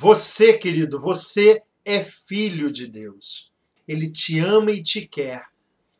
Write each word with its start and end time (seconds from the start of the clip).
Você, 0.00 0.56
querido, 0.56 0.98
você 0.98 1.62
é 1.84 2.02
filho 2.02 2.72
de 2.72 2.86
Deus. 2.86 3.52
Ele 3.86 4.10
te 4.10 4.38
ama 4.40 4.70
e 4.70 4.82
te 4.82 5.06
quer. 5.06 5.44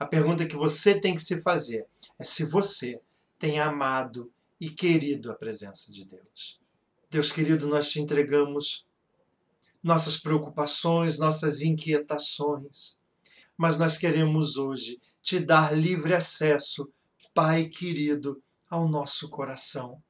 A 0.00 0.04
pergunta 0.04 0.44
que 0.44 0.56
você 0.56 1.00
tem 1.00 1.14
que 1.14 1.22
se 1.22 1.40
fazer 1.42 1.86
é 2.18 2.24
se 2.24 2.44
você 2.44 3.00
tem 3.38 3.60
amado 3.60 4.32
e 4.60 4.68
querido 4.68 5.30
a 5.30 5.36
presença 5.36 5.92
de 5.92 6.04
Deus. 6.04 6.60
Deus 7.08 7.30
querido, 7.30 7.68
nós 7.68 7.88
te 7.88 8.00
entregamos 8.00 8.84
nossas 9.80 10.16
preocupações, 10.16 11.16
nossas 11.16 11.62
inquietações, 11.62 12.98
mas 13.56 13.78
nós 13.78 13.96
queremos 13.96 14.56
hoje 14.56 15.00
te 15.22 15.38
dar 15.38 15.72
livre 15.72 16.14
acesso, 16.14 16.90
Pai 17.32 17.66
querido, 17.66 18.42
ao 18.68 18.88
nosso 18.88 19.30
coração. 19.30 20.02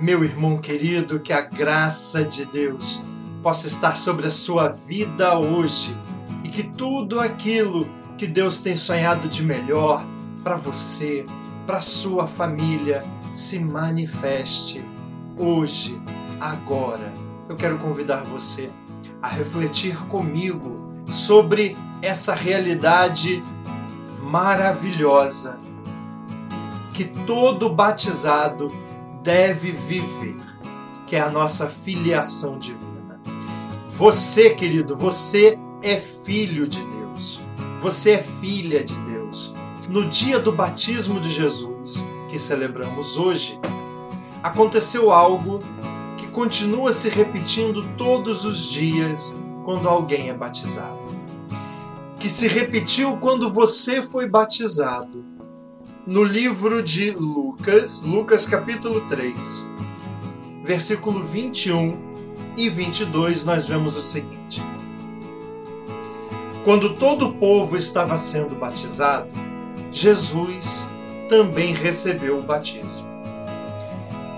Meu 0.00 0.24
irmão 0.24 0.56
querido, 0.56 1.20
que 1.20 1.30
a 1.30 1.42
graça 1.42 2.24
de 2.24 2.46
Deus 2.46 3.04
possa 3.42 3.66
estar 3.66 3.98
sobre 3.98 4.28
a 4.28 4.30
sua 4.30 4.70
vida 4.86 5.38
hoje 5.38 5.94
e 6.42 6.48
que 6.48 6.62
tudo 6.62 7.20
aquilo 7.20 7.86
que 8.16 8.26
Deus 8.26 8.62
tem 8.62 8.74
sonhado 8.74 9.28
de 9.28 9.44
melhor 9.44 10.02
para 10.42 10.56
você, 10.56 11.26
para 11.66 11.82
sua 11.82 12.26
família, 12.26 13.04
se 13.34 13.58
manifeste 13.58 14.82
hoje, 15.36 16.00
agora. 16.40 17.12
Eu 17.46 17.54
quero 17.54 17.76
convidar 17.76 18.24
você 18.24 18.70
a 19.20 19.28
refletir 19.28 19.98
comigo 20.06 21.04
sobre 21.10 21.76
essa 22.00 22.34
realidade 22.34 23.44
maravilhosa 24.22 25.60
que 26.94 27.04
todo 27.26 27.68
batizado 27.68 28.79
deve 29.22 29.72
viver, 29.72 30.36
que 31.06 31.16
é 31.16 31.20
a 31.20 31.30
nossa 31.30 31.68
filiação 31.68 32.58
divina. 32.58 33.20
Você, 33.88 34.50
querido, 34.50 34.96
você 34.96 35.58
é 35.82 35.96
filho 35.96 36.66
de 36.66 36.82
Deus. 36.86 37.42
Você 37.80 38.12
é 38.12 38.22
filha 38.22 38.82
de 38.82 38.98
Deus. 39.02 39.54
No 39.88 40.08
dia 40.08 40.38
do 40.38 40.52
batismo 40.52 41.18
de 41.18 41.30
Jesus, 41.30 42.08
que 42.28 42.38
celebramos 42.38 43.16
hoje, 43.16 43.58
aconteceu 44.42 45.10
algo 45.10 45.60
que 46.16 46.28
continua 46.28 46.92
se 46.92 47.08
repetindo 47.08 47.86
todos 47.96 48.44
os 48.44 48.70
dias 48.70 49.38
quando 49.64 49.88
alguém 49.88 50.28
é 50.28 50.34
batizado. 50.34 50.98
Que 52.18 52.28
se 52.28 52.46
repetiu 52.46 53.16
quando 53.16 53.50
você 53.50 54.02
foi 54.02 54.28
batizado 54.28 55.29
no 56.06 56.24
livro 56.24 56.82
de 56.82 57.10
Lucas, 57.10 58.02
Lucas 58.04 58.46
capítulo 58.46 59.02
3, 59.02 59.70
versículo 60.64 61.22
21 61.22 61.96
e 62.56 62.70
22, 62.70 63.44
nós 63.44 63.66
vemos 63.66 63.96
o 63.96 64.00
seguinte: 64.00 64.62
Quando 66.64 66.94
todo 66.94 67.28
o 67.28 67.32
povo 67.34 67.76
estava 67.76 68.16
sendo 68.16 68.54
batizado, 68.54 69.28
Jesus 69.90 70.90
também 71.28 71.74
recebeu 71.74 72.38
o 72.38 72.42
batismo. 72.42 73.08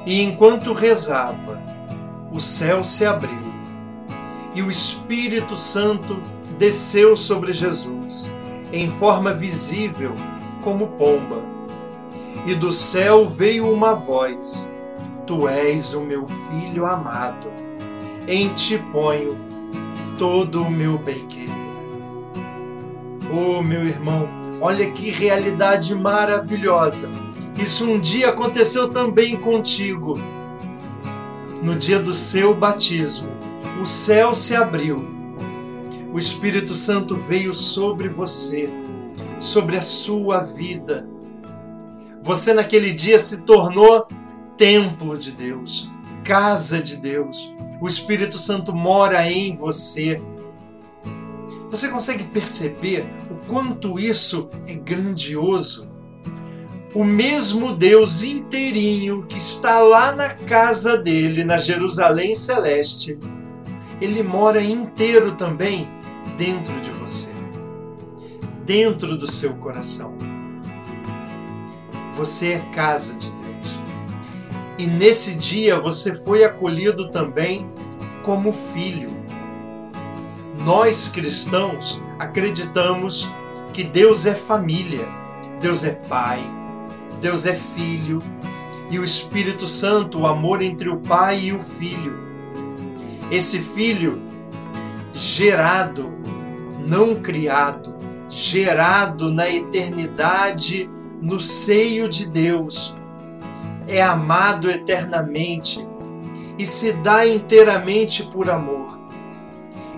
E 0.04 0.20
enquanto 0.20 0.72
rezava, 0.72 1.62
o 2.32 2.40
céu 2.40 2.82
se 2.82 3.06
abriu 3.06 3.52
e 4.54 4.62
o 4.62 4.70
Espírito 4.70 5.54
Santo 5.54 6.20
desceu 6.58 7.14
sobre 7.14 7.52
Jesus 7.52 8.32
em 8.72 8.90
forma 8.90 9.32
visível 9.32 10.14
como 10.60 10.88
pomba 10.88 11.51
e 12.46 12.54
do 12.54 12.72
céu 12.72 13.26
veio 13.26 13.70
uma 13.70 13.94
voz: 13.94 14.70
Tu 15.26 15.48
és 15.48 15.94
o 15.94 16.04
meu 16.04 16.26
filho 16.26 16.84
amado, 16.84 17.48
em 18.26 18.52
ti 18.54 18.78
ponho 18.90 19.36
todo 20.18 20.62
o 20.62 20.70
meu 20.70 20.98
bem-querer. 20.98 21.50
Oh, 23.30 23.62
meu 23.62 23.84
irmão, 23.84 24.28
olha 24.60 24.90
que 24.90 25.10
realidade 25.10 25.94
maravilhosa! 25.94 27.10
Isso 27.56 27.88
um 27.88 28.00
dia 28.00 28.30
aconteceu 28.30 28.88
também 28.88 29.36
contigo. 29.36 30.18
No 31.62 31.76
dia 31.76 32.00
do 32.00 32.12
seu 32.12 32.52
batismo, 32.54 33.30
o 33.80 33.86
céu 33.86 34.34
se 34.34 34.56
abriu, 34.56 35.04
o 36.12 36.18
Espírito 36.18 36.74
Santo 36.74 37.14
veio 37.14 37.52
sobre 37.52 38.08
você, 38.08 38.68
sobre 39.38 39.76
a 39.76 39.82
sua 39.82 40.40
vida 40.40 41.08
você 42.22 42.54
naquele 42.54 42.92
dia 42.92 43.18
se 43.18 43.44
tornou 43.44 44.06
templo 44.56 45.18
de 45.18 45.32
Deus, 45.32 45.90
casa 46.22 46.80
de 46.80 46.96
Deus. 46.96 47.52
O 47.80 47.88
Espírito 47.88 48.38
Santo 48.38 48.72
mora 48.72 49.28
em 49.28 49.56
você. 49.56 50.22
Você 51.68 51.88
consegue 51.88 52.22
perceber 52.24 53.04
o 53.28 53.34
quanto 53.46 53.98
isso 53.98 54.48
é 54.68 54.74
grandioso? 54.74 55.90
O 56.94 57.02
mesmo 57.02 57.74
Deus 57.74 58.22
inteirinho 58.22 59.24
que 59.26 59.38
está 59.38 59.80
lá 59.80 60.14
na 60.14 60.28
casa 60.34 60.98
dele, 60.98 61.42
na 61.42 61.56
Jerusalém 61.56 62.34
Celeste, 62.34 63.18
ele 64.00 64.22
mora 64.22 64.62
inteiro 64.62 65.32
também 65.32 65.88
dentro 66.36 66.72
de 66.82 66.90
você, 66.90 67.32
dentro 68.64 69.16
do 69.16 69.26
seu 69.26 69.54
coração. 69.54 70.31
Você 72.16 72.52
é 72.52 72.58
casa 72.74 73.18
de 73.18 73.30
Deus. 73.30 73.80
E 74.78 74.86
nesse 74.86 75.34
dia 75.34 75.78
você 75.78 76.22
foi 76.22 76.44
acolhido 76.44 77.10
também 77.10 77.70
como 78.22 78.52
filho. 78.52 79.10
Nós 80.64 81.08
cristãos 81.08 82.00
acreditamos 82.18 83.28
que 83.72 83.82
Deus 83.82 84.26
é 84.26 84.34
família, 84.34 85.06
Deus 85.60 85.84
é 85.84 85.92
pai, 85.92 86.40
Deus 87.20 87.46
é 87.46 87.54
filho 87.54 88.22
e 88.90 88.98
o 88.98 89.04
Espírito 89.04 89.66
Santo, 89.66 90.20
o 90.20 90.26
amor 90.26 90.60
entre 90.62 90.88
o 90.88 90.98
pai 90.98 91.40
e 91.44 91.52
o 91.52 91.62
filho. 91.62 92.14
Esse 93.30 93.58
filho 93.58 94.20
gerado, 95.14 96.12
não 96.84 97.16
criado, 97.16 97.96
gerado 98.28 99.30
na 99.30 99.48
eternidade 99.48 100.90
no 101.22 101.38
seio 101.38 102.08
de 102.08 102.28
Deus, 102.28 102.96
é 103.86 104.02
amado 104.02 104.68
eternamente 104.68 105.86
e 106.58 106.66
se 106.66 106.92
dá 106.94 107.24
inteiramente 107.24 108.24
por 108.24 108.50
amor. 108.50 109.00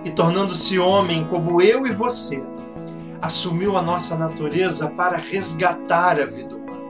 E 0.05 0.11
tornando-se 0.11 0.79
homem 0.79 1.25
como 1.25 1.63
eu 1.63 1.87
e 1.87 1.93
você, 1.93 2.45
assumiu 3.23 3.75
a 3.79 3.83
nossa 3.83 4.19
natureza 4.19 4.91
para 4.91 5.17
resgatar 5.17 6.21
a 6.21 6.27
vida 6.27 6.57
humana. 6.57 6.85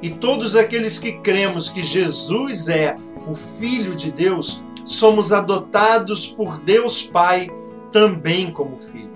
E 0.00 0.08
todos 0.08 0.56
aqueles 0.56 0.98
que 0.98 1.18
cremos 1.18 1.68
que 1.68 1.82
Jesus 1.82 2.70
é 2.70 2.96
o 3.26 3.34
Filho 3.34 3.94
de 3.94 4.10
Deus, 4.10 4.64
somos 4.82 5.30
adotados 5.30 6.26
por 6.26 6.58
Deus 6.58 7.02
Pai 7.02 7.50
também 7.92 8.50
como 8.50 8.78
filhos 8.78 9.15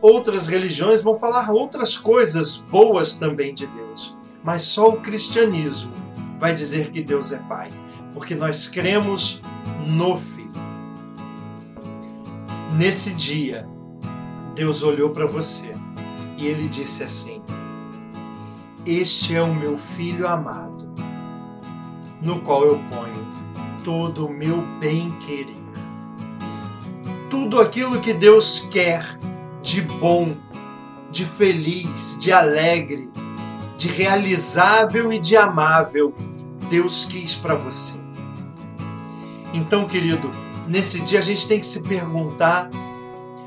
outras 0.00 0.48
religiões 0.48 1.02
vão 1.02 1.18
falar 1.18 1.50
outras 1.50 1.96
coisas 1.96 2.58
boas 2.58 3.14
também 3.14 3.54
de 3.54 3.66
Deus, 3.66 4.16
mas 4.42 4.62
só 4.62 4.88
o 4.88 5.00
cristianismo 5.00 5.92
vai 6.38 6.54
dizer 6.54 6.90
que 6.90 7.02
Deus 7.02 7.32
é 7.32 7.38
Pai, 7.40 7.70
porque 8.14 8.34
nós 8.34 8.66
cremos 8.66 9.42
no 9.86 10.16
Filho. 10.16 10.40
Nesse 12.76 13.14
dia, 13.14 13.68
Deus 14.54 14.82
olhou 14.82 15.10
para 15.10 15.26
você 15.26 15.74
e 16.38 16.46
ele 16.46 16.66
disse 16.68 17.04
assim: 17.04 17.42
Este 18.86 19.36
é 19.36 19.42
o 19.42 19.54
meu 19.54 19.76
filho 19.76 20.26
amado, 20.26 20.88
no 22.22 22.40
qual 22.40 22.64
eu 22.64 22.78
ponho 22.88 23.26
todo 23.84 24.26
o 24.26 24.32
meu 24.32 24.62
bem-querer. 24.80 25.60
Tudo 27.28 27.60
aquilo 27.60 28.00
que 28.00 28.12
Deus 28.12 28.68
quer 28.70 29.18
de 29.70 29.82
bom, 29.82 30.36
de 31.12 31.24
feliz, 31.24 32.18
de 32.20 32.32
alegre, 32.32 33.08
de 33.76 33.86
realizável 33.86 35.12
e 35.12 35.18
de 35.20 35.36
amável 35.36 36.12
Deus 36.68 37.04
quis 37.04 37.36
para 37.36 37.54
você. 37.54 38.00
Então, 39.54 39.86
querido, 39.86 40.28
nesse 40.66 41.00
dia 41.02 41.20
a 41.20 41.22
gente 41.22 41.46
tem 41.46 41.60
que 41.60 41.66
se 41.66 41.84
perguntar: 41.84 42.68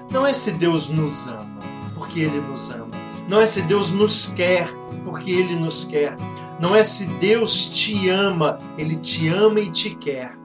não 0.09 0.25
é 0.25 0.31
se 0.31 0.53
Deus 0.53 0.87
nos 0.87 1.27
ama, 1.27 1.59
porque 1.93 2.21
Ele 2.21 2.39
nos 2.39 2.71
ama. 2.71 2.91
Não 3.27 3.41
é 3.41 3.45
se 3.45 3.61
Deus 3.63 3.91
nos 3.91 4.27
quer, 4.27 4.73
porque 5.03 5.29
Ele 5.29 5.57
nos 5.57 5.83
quer. 5.83 6.15
Não 6.57 6.73
é 6.73 6.85
se 6.85 7.07
Deus 7.15 7.67
te 7.67 8.07
ama, 8.07 8.57
Ele 8.77 8.95
te 8.95 9.27
ama 9.27 9.59
e 9.59 9.69
te 9.69 9.93
quer. 9.93 10.37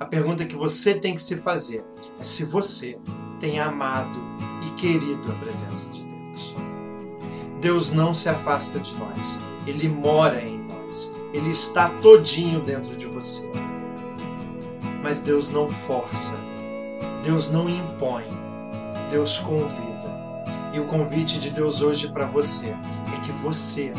A 0.00 0.06
pergunta 0.06 0.46
que 0.46 0.56
você 0.56 0.94
tem 0.94 1.14
que 1.14 1.22
se 1.22 1.36
fazer 1.36 1.84
é 2.18 2.24
se 2.24 2.46
você 2.46 2.98
tem 3.38 3.58
amado 3.60 4.20
e 4.66 4.70
querido 4.72 5.30
a 5.30 5.34
presença 5.36 5.90
de 5.92 6.04
Deus. 6.04 6.54
Deus 7.60 7.92
não 7.92 8.12
se 8.14 8.28
afasta 8.28 8.78
de 8.78 8.96
nós. 8.96 9.40
Ele 9.66 9.88
mora 9.88 10.42
em 10.42 10.58
nós. 10.58 11.14
Ele 11.32 11.50
está 11.50 11.90
todinho 12.00 12.60
dentro 12.60 12.96
de 12.96 13.06
você. 13.06 13.50
Mas 15.02 15.20
Deus 15.20 15.50
não 15.50 15.70
força. 15.70 16.38
Deus 17.22 17.50
não 17.50 17.68
impõe. 17.68 18.24
Deus 19.10 19.38
convida. 19.38 19.88
E 20.72 20.80
o 20.80 20.84
convite 20.84 21.38
de 21.38 21.50
Deus 21.50 21.82
hoje 21.82 22.12
para 22.12 22.26
você 22.26 22.68
é 22.68 23.20
que 23.24 23.32
você 23.32 23.92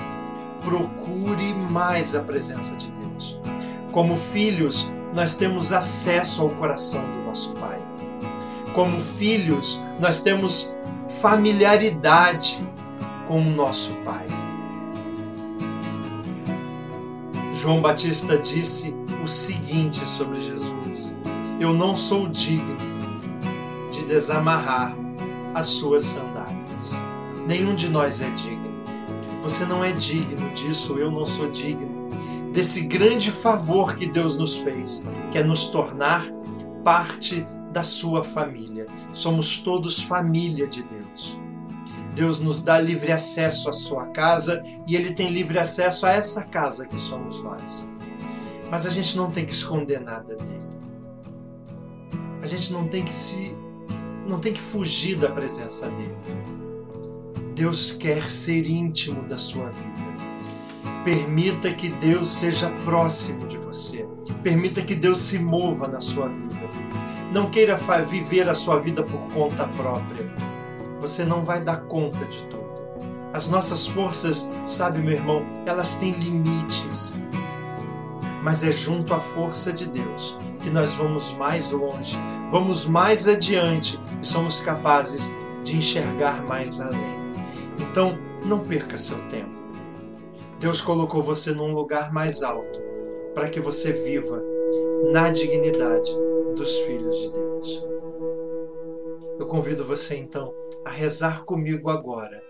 procure 0.62 1.54
mais 1.54 2.16
a 2.16 2.22
presença 2.22 2.76
de 2.76 2.92
Deus. 2.92 3.40
Como 3.92 4.18
filhos, 4.18 4.92
nós 5.14 5.36
temos 5.36 5.74
acesso 5.74 6.44
ao 6.44 6.50
coração 6.52 7.02
do 7.02 7.26
nosso 7.26 7.54
Pai. 7.54 7.89
Como 8.74 9.02
filhos, 9.02 9.84
nós 10.00 10.22
temos 10.22 10.74
familiaridade 11.22 12.66
com 13.28 13.42
o 13.42 13.50
nosso 13.52 13.94
Pai. 14.06 14.28
João 17.54 17.82
Batista 17.82 18.38
disse 18.38 18.96
o 19.24 19.28
seguinte 19.28 20.06
sobre 20.06 20.40
Jesus: 20.40 21.16
Eu 21.60 21.74
não 21.74 21.96
sou 21.96 22.30
digno 22.30 22.78
de 23.92 24.06
desamarrar 24.06 24.96
as 25.54 25.68
suas 25.68 26.04
sandálias. 26.04 26.98
Nenhum 27.48 27.76
de 27.76 27.90
nós 27.90 28.22
é 28.22 28.30
digno. 28.32 28.70
Você 29.42 29.66
não 29.66 29.84
é 29.84 29.92
digno 29.92 30.50
disso, 30.54 30.98
eu 30.98 31.12
não 31.12 31.26
sou 31.26 31.50
digno 31.50 32.10
desse 32.52 32.88
grande 32.88 33.32
favor 33.32 33.96
que 33.96 34.08
Deus 34.08 34.38
nos 34.38 34.58
fez, 34.58 35.08
que 35.32 35.38
é 35.38 35.44
nos 35.44 35.68
tornar 35.68 36.26
parte 36.84 37.46
da 37.72 37.84
sua 37.84 38.24
família. 38.24 38.88
Somos 39.14 39.60
todos 39.60 40.02
família 40.02 40.68
de 40.68 40.84
Deus. 40.84 41.40
Deus 42.16 42.40
nos 42.40 42.62
dá 42.62 42.80
livre 42.80 43.12
acesso 43.12 43.70
à 43.70 43.72
sua 43.72 44.08
casa 44.08 44.62
e 44.88 44.96
Ele 44.96 45.14
tem 45.14 45.30
livre 45.30 45.58
acesso 45.58 46.06
a 46.06 46.12
essa 46.12 46.44
casa 46.44 46.86
que 46.86 47.00
somos 47.00 47.42
nós. 47.44 47.88
Mas 48.70 48.86
a 48.86 48.90
gente 48.90 49.16
não 49.16 49.32
tem 49.32 49.46
que 49.46 49.54
esconder 49.54 50.00
nada 50.00 50.36
dele. 50.36 50.80
A 52.42 52.46
gente 52.46 52.72
não 52.74 52.88
tem 52.88 53.04
que 53.04 53.14
se 53.14 53.56
não 54.28 54.40
tem 54.40 54.54
que 54.54 54.62
fugir 54.62 55.18
da 55.18 55.32
presença 55.32 55.90
dele. 55.90 56.16
Deus 57.56 57.92
quer 57.92 58.30
ser 58.30 58.66
íntimo 58.66 59.24
da 59.24 59.38
sua 59.38 59.70
vida. 59.70 60.10
Permita 61.04 61.74
que 61.74 61.90
Deus 61.90 62.30
seja 62.30 62.70
próximo 62.86 63.48
de 63.48 63.58
você. 63.58 64.08
Permita 64.44 64.82
que 64.82 64.94
Deus 64.94 65.20
se 65.20 65.40
mova 65.40 65.88
na 65.88 66.00
sua 66.00 66.28
vida. 66.28 66.59
Não 67.32 67.48
queira 67.48 67.78
viver 68.06 68.50
a 68.50 68.56
sua 68.56 68.80
vida 68.80 69.04
por 69.04 69.28
conta 69.32 69.68
própria. 69.68 70.26
Você 71.00 71.24
não 71.24 71.46
vai 71.46 71.62
dar 71.62 71.82
conta 71.82 72.26
de 72.26 72.42
tudo. 72.44 72.60
As 73.34 73.48
nossas 73.48 73.86
forças, 73.86 74.52
sabe, 74.66 75.00
meu 75.00 75.14
irmão, 75.14 75.46
elas 75.68 75.98
têm 75.98 76.12
limites. 76.12 77.14
Mas 78.42 78.64
é 78.64 78.72
junto 78.72 79.14
à 79.14 79.20
força 79.20 79.72
de 79.72 79.88
Deus 79.88 80.40
que 80.60 80.72
nós 80.72 80.96
vamos 80.96 81.32
mais 81.34 81.72
longe, 81.72 82.18
vamos 82.52 82.86
mais 82.86 83.28
adiante 83.28 84.00
e 84.22 84.26
somos 84.26 84.60
capazes 84.60 85.34
de 85.64 85.78
enxergar 85.78 86.44
mais 86.44 86.82
além. 86.82 87.20
Então, 87.80 88.18
não 88.44 88.60
perca 88.60 88.98
seu 88.98 89.20
tempo. 89.28 89.58
Deus 90.60 90.82
colocou 90.82 91.22
você 91.22 91.52
num 91.52 91.74
lugar 91.74 92.12
mais 92.12 92.42
alto 92.42 92.82
para 93.34 93.50
que 93.50 93.60
você 93.60 93.94
viva 93.94 94.42
na 95.14 95.30
dignidade 95.30 96.12
dos 96.56 96.78
filhos 96.80 97.16
de 97.16 97.34
Deus. 97.34 97.88
Eu 99.40 99.46
convido 99.46 99.86
você 99.86 100.18
então 100.18 100.54
a 100.86 100.90
rezar 100.90 101.44
comigo 101.44 101.90
agora, 101.90 102.42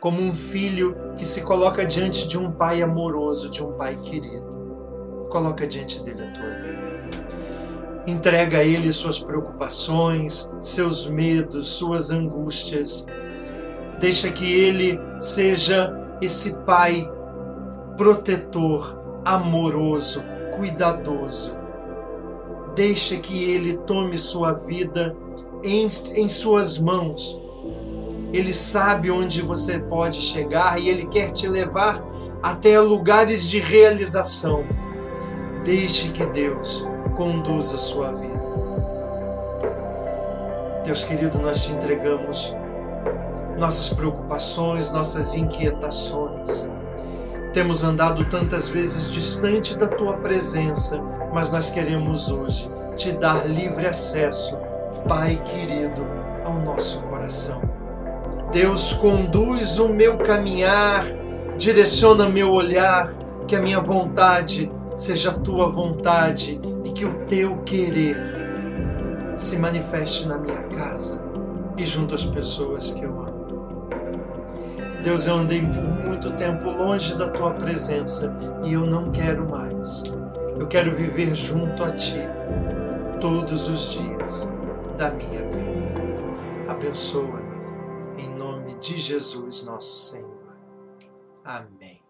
como 0.00 0.20
um 0.20 0.34
filho 0.34 0.96
que 1.16 1.26
se 1.26 1.42
coloca 1.42 1.84
diante 1.84 2.26
de 2.26 2.38
um 2.38 2.50
pai 2.50 2.82
amoroso, 2.82 3.50
de 3.50 3.62
um 3.62 3.72
pai 3.72 3.96
querido. 3.96 5.26
Coloca 5.30 5.66
diante 5.66 6.02
dele 6.02 6.22
a 6.22 6.30
tua 6.32 6.50
vida. 6.60 6.92
Entrega 8.06 8.58
a 8.58 8.64
Ele 8.64 8.92
suas 8.92 9.18
preocupações, 9.18 10.52
seus 10.60 11.06
medos, 11.06 11.68
suas 11.68 12.10
angústias. 12.10 13.06
Deixa 14.00 14.30
que 14.30 14.52
Ele 14.52 14.98
seja 15.20 15.94
esse 16.20 16.58
Pai 16.62 17.08
protetor, 17.96 19.00
amoroso, 19.24 20.24
cuidadoso. 20.56 21.61
Deixa 22.74 23.16
que 23.16 23.50
Ele 23.50 23.76
tome 23.78 24.16
sua 24.16 24.52
vida 24.52 25.16
em, 25.64 25.84
em 25.86 26.28
suas 26.28 26.78
mãos. 26.78 27.40
Ele 28.32 28.54
sabe 28.54 29.10
onde 29.10 29.42
você 29.42 29.78
pode 29.78 30.20
chegar 30.20 30.80
e 30.80 30.88
Ele 30.88 31.06
quer 31.06 31.32
te 31.32 31.46
levar 31.48 32.02
até 32.42 32.80
lugares 32.80 33.48
de 33.48 33.58
realização. 33.58 34.64
Deixe 35.64 36.08
que 36.08 36.24
Deus 36.26 36.86
conduz 37.14 37.74
a 37.74 37.78
sua 37.78 38.12
vida. 38.12 38.42
Deus 40.84 41.04
querido, 41.04 41.38
nós 41.38 41.64
te 41.64 41.72
entregamos 41.72 42.56
nossas 43.58 43.88
preocupações, 43.90 44.90
nossas 44.90 45.34
inquietações. 45.34 46.68
Temos 47.52 47.84
andado 47.84 48.24
tantas 48.24 48.68
vezes 48.68 49.10
distante 49.12 49.76
da 49.76 49.86
tua 49.86 50.14
presença, 50.14 51.00
mas 51.32 51.50
nós 51.50 51.70
queremos 51.70 52.30
hoje 52.30 52.70
te 52.94 53.12
dar 53.12 53.48
livre 53.48 53.86
acesso, 53.86 54.56
Pai 55.08 55.40
querido, 55.44 56.06
ao 56.44 56.58
nosso 56.58 57.02
coração. 57.04 57.62
Deus, 58.52 58.92
conduz 58.92 59.78
o 59.78 59.88
meu 59.88 60.18
caminhar, 60.18 61.04
direciona 61.56 62.28
meu 62.28 62.50
olhar, 62.50 63.08
que 63.48 63.56
a 63.56 63.62
minha 63.62 63.80
vontade 63.80 64.70
seja 64.94 65.30
a 65.30 65.34
tua 65.34 65.70
vontade 65.70 66.60
e 66.84 66.90
que 66.90 67.06
o 67.06 67.14
teu 67.24 67.56
querer 67.62 68.16
se 69.36 69.58
manifeste 69.58 70.28
na 70.28 70.36
minha 70.36 70.62
casa 70.64 71.24
e 71.78 71.84
junto 71.86 72.14
às 72.14 72.24
pessoas 72.24 72.92
que 72.92 73.04
eu 73.04 73.18
amo. 73.20 73.42
Deus, 75.02 75.26
eu 75.26 75.34
andei 75.34 75.60
por 75.60 75.82
muito 75.82 76.30
tempo 76.32 76.70
longe 76.70 77.16
da 77.16 77.28
tua 77.30 77.52
presença 77.54 78.36
e 78.62 78.74
eu 78.74 78.86
não 78.86 79.10
quero 79.10 79.48
mais. 79.48 80.04
Eu 80.58 80.68
quero 80.68 80.94
viver 80.94 81.34
junto 81.34 81.82
a 81.82 81.90
ti 81.90 82.20
todos 83.20 83.68
os 83.68 83.92
dias 83.92 84.52
da 84.96 85.10
minha 85.10 85.46
vida. 85.46 86.00
Abençoa-me 86.68 88.22
em 88.22 88.28
nome 88.36 88.74
de 88.74 88.96
Jesus, 88.98 89.64
nosso 89.64 89.98
Senhor. 89.98 90.56
Amém. 91.44 92.01